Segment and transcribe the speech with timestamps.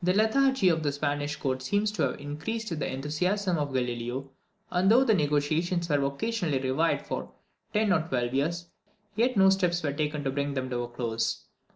[0.00, 4.30] The lethargy of the Spanish court seems to have increased with the enthusiasm of Galileo;
[4.70, 7.32] and though the negotiations were occasionally revived for
[7.72, 8.66] ten or twelve years,
[9.16, 11.46] yet no steps were taken to bring them to a close.